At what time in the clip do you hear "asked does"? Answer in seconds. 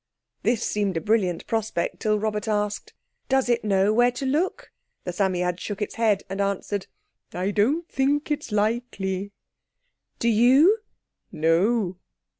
2.47-3.49